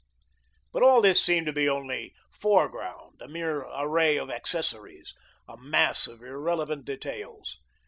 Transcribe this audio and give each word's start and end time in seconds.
But 0.73 0.81
all 0.81 0.99
this 0.99 1.23
seemed 1.23 1.45
to 1.45 1.53
be 1.53 1.69
only 1.69 2.15
foreground, 2.31 3.21
a 3.21 3.27
mere 3.27 3.59
array 3.65 4.17
of 4.17 4.31
accessories 4.31 5.13
a 5.47 5.57
mass 5.57 6.07
of 6.07 6.23
irrelevant 6.23 6.85
details. 6.85 7.59